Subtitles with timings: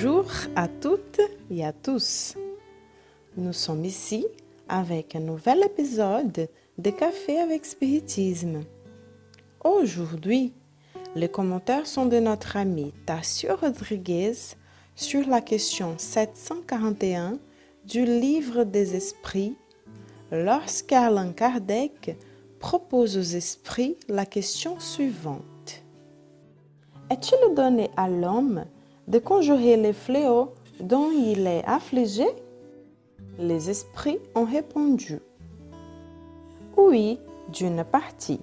[0.00, 1.20] Bonjour à toutes
[1.50, 2.36] et à tous.
[3.36, 4.28] Nous sommes ici
[4.68, 6.48] avec un nouvel épisode
[6.78, 8.60] de Café avec Spiritisme.
[9.64, 10.52] Aujourd'hui,
[11.16, 14.34] les commentaires sont de notre ami Tassio Rodriguez
[14.94, 17.40] sur la question 741
[17.84, 19.56] du livre des esprits
[20.30, 22.16] lorsqu'Alain Kardec
[22.60, 25.82] propose aux esprits la question suivante.
[27.10, 28.64] Est-il donné à l'homme
[29.08, 32.26] de conjurer les fléaux dont il est affligé
[33.38, 35.20] Les esprits ont répondu
[36.76, 37.18] Oui,
[37.50, 38.40] d'une partie,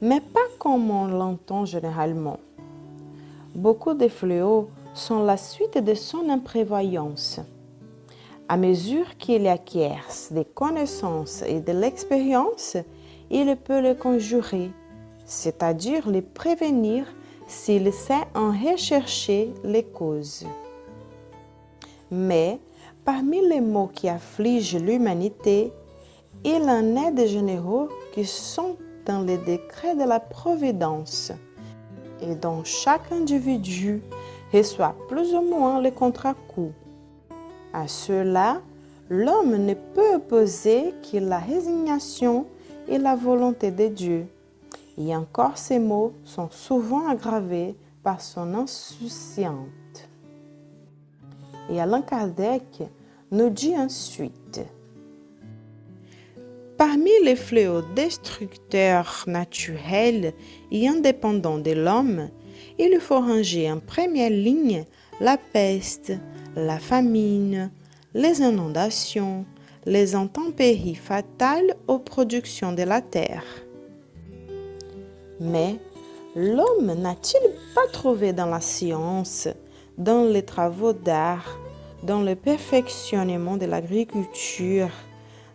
[0.00, 2.38] mais pas comme on l'entend généralement.
[3.56, 7.40] Beaucoup de fléaux sont la suite de son imprévoyance.
[8.48, 12.76] À mesure qu'il acquiert des connaissances et de l'expérience,
[13.30, 14.70] il peut les conjurer,
[15.24, 17.06] c'est-à-dire les prévenir
[17.46, 20.46] s'il sait en rechercher les causes.
[22.10, 22.60] Mais
[23.04, 25.72] parmi les maux qui affligent l'humanité,
[26.44, 31.32] il en est des généraux qui sont dans les décrets de la Providence
[32.20, 34.02] et dont chaque individu
[34.52, 36.72] reçoit plus ou moins les contre-coups.
[37.72, 38.60] À cela,
[39.08, 42.46] l'homme ne peut opposer que la résignation
[42.88, 44.26] et la volonté de Dieu.
[44.98, 50.08] Et encore ces mots sont souvent aggravés par son insouciante.
[51.70, 52.82] Et Alain Kardec
[53.30, 54.60] nous dit ensuite
[56.78, 60.34] Parmi les fléaux destructeurs naturels
[60.70, 62.28] et indépendants de l'homme,
[62.78, 64.84] il faut ranger en première ligne
[65.20, 66.12] la peste,
[66.54, 67.70] la famine,
[68.14, 69.46] les inondations,
[69.86, 73.44] les intempéries fatales aux productions de la terre.
[75.40, 75.76] Mais
[76.34, 79.48] l'homme n'a-t-il pas trouvé dans la science,
[79.98, 81.58] dans les travaux d'art,
[82.02, 84.90] dans le perfectionnement de l'agriculture,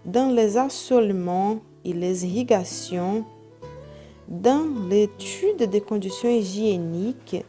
[0.06, 3.26] dans les assolements et les irrigations,
[4.28, 7.44] dans l'étude des conditions hygiéniques,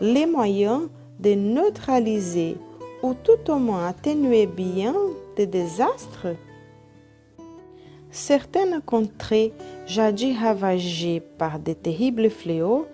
[0.00, 0.88] les moyens
[1.20, 2.56] de neutraliser
[3.02, 4.94] ou tout au moins atténuer bien
[5.36, 6.28] des désastres?
[8.12, 9.54] Certaines contrées
[9.86, 12.86] jadis ravagées par de terribles fléaux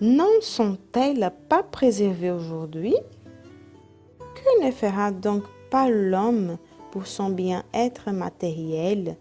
[0.00, 2.94] n'en sont-elles pas préservées aujourd'hui?
[4.20, 6.56] Que ne fera donc pas l'homme
[6.92, 9.16] pour son bien-être matériel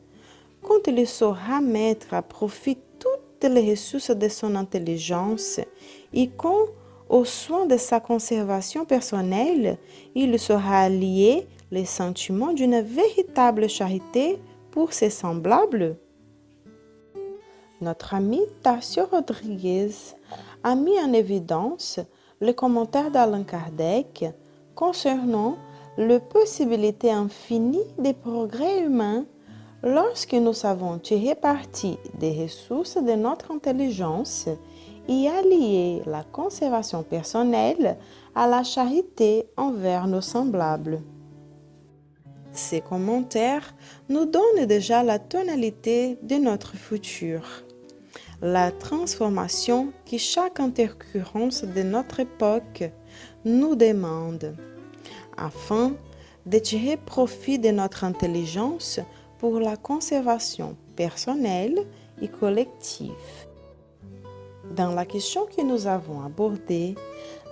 [0.61, 5.59] quand il saura mettre à profit toutes les ressources de son intelligence
[6.13, 6.67] et quand,
[7.09, 9.77] aux soins de sa conservation personnelle,
[10.13, 14.39] il saura allier les sentiments d'une véritable charité
[14.77, 15.97] pour ses semblables
[17.81, 19.89] Notre ami Tassio Rodriguez
[20.63, 21.99] a mis en évidence
[22.39, 24.25] le commentaire d'Alain Kardec
[24.75, 25.57] concernant
[25.97, 29.25] la possibilité infinie des progrès humains
[29.81, 34.47] lorsque nous savons tirer parti des ressources de notre intelligence
[35.09, 37.97] et allier la conservation personnelle
[38.35, 41.01] à la charité envers nos semblables.
[42.57, 43.75] Ces commentaires
[44.09, 47.43] nous donnent déjà la tonalité de notre futur,
[48.41, 52.89] la transformation que chaque intercurrence de notre époque
[53.45, 54.55] nous demande,
[55.37, 55.93] afin
[56.47, 58.99] de tirer profit de notre intelligence
[59.37, 61.85] pour la conservation personnelle
[62.23, 63.11] et collective.
[64.75, 66.95] Dans la question que nous avons abordée,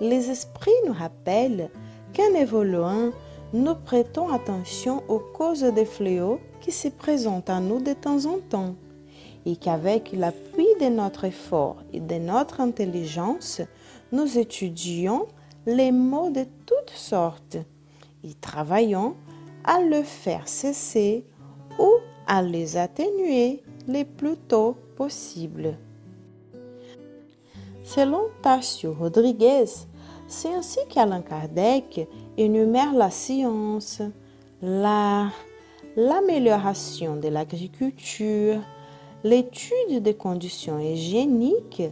[0.01, 1.69] les esprits nous rappellent
[2.15, 3.11] qu'en évoluant,
[3.55, 8.39] nous prêtons attention aux causes des fléaux qui se présentent à nous de temps en
[8.39, 8.75] temps
[9.45, 13.61] et qu'avec l'appui de notre effort et de notre intelligence,
[14.11, 15.27] nous étudions
[15.65, 17.55] les maux de toutes sortes
[18.25, 19.15] et travaillons
[19.63, 21.25] à le faire cesser
[21.79, 21.89] ou
[22.27, 25.77] à les atténuer le plus tôt possible.
[27.85, 29.65] Selon Tassio Rodriguez,
[30.27, 32.07] c'est ainsi qu'Alain Kardec
[32.37, 34.01] énumère la science,
[34.61, 35.33] l'art,
[35.95, 38.59] l'amélioration de l'agriculture,
[39.23, 41.83] l'étude des conditions hygiéniques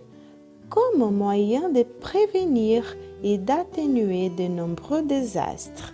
[0.69, 5.94] comme moyen de prévenir et d'atténuer de nombreux désastres.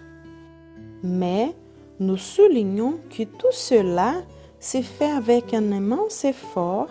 [1.03, 1.53] Mais
[1.99, 4.15] nous soulignons que tout cela
[4.59, 6.87] s'est fait avec un immense effort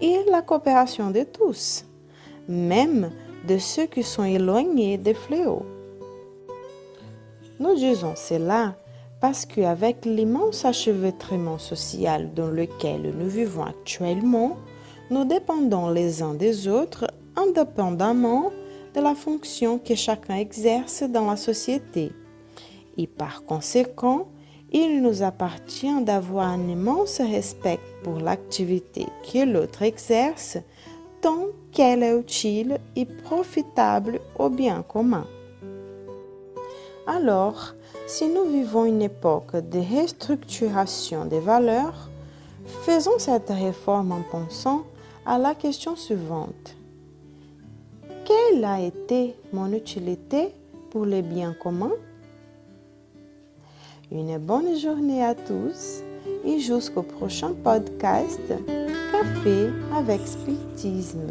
[0.00, 1.84] et la coopération de tous,
[2.48, 3.10] même
[3.46, 5.64] de ceux qui sont éloignés des fléaux.
[7.60, 8.74] Nous disons cela
[9.20, 14.56] parce qu'avec l'immense achevêtrement social dans lequel nous vivons actuellement,
[15.10, 17.06] nous dépendons les uns des autres
[17.36, 18.50] indépendamment
[18.94, 22.12] de la fonction que chacun exerce dans la société.
[22.96, 24.28] Et par conséquent,
[24.72, 30.58] il nous appartient d'avoir un immense respect pour l'activité que l'autre exerce
[31.22, 35.26] tant qu'elle est utile et profitable au bien commun.
[37.06, 37.74] Alors,
[38.06, 42.10] si nous vivons une époque de restructuration des valeurs,
[42.66, 44.82] faisons cette réforme en pensant
[45.24, 46.76] à la question suivante.
[48.24, 50.48] Quelle a été mon utilité
[50.90, 51.96] pour les biens communs?
[54.10, 56.02] Une bonne journée à tous
[56.44, 58.40] et jusqu'au prochain podcast
[59.22, 61.30] Café avec Spiritisme.